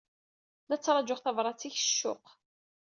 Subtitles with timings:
[0.69, 2.25] La ttṛajuɣ tabṛat-ik s ccuq!